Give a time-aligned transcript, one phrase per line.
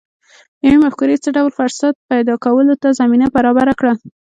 [0.65, 3.93] يوې مفکورې څه ډول فرصت پيدا کولو ته زمينه برابره کړه؟